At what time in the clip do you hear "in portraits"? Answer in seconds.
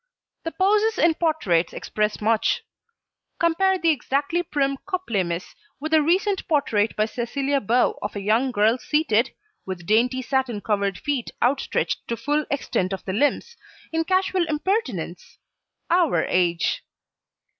0.97-1.73